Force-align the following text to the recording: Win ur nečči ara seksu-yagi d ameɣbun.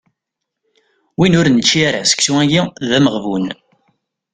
Win 1.17 1.37
ur 1.39 1.47
nečči 1.49 1.79
ara 1.87 2.09
seksu-yagi 2.09 2.61
d 2.87 2.89
ameɣbun. 2.97 3.45